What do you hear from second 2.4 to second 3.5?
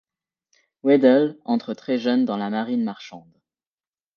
marine marchande.